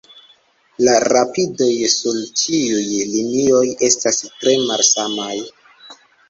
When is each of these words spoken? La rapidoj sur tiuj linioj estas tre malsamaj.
La 0.85 0.93
rapidoj 1.03 1.67
sur 1.95 2.17
tiuj 2.43 2.87
linioj 3.11 3.61
estas 3.89 4.19
tre 4.33 4.57
malsamaj. 4.71 5.31